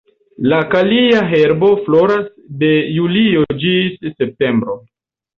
[0.51, 2.23] La kalia herbo floras
[2.63, 4.79] de julio ĝis septembro.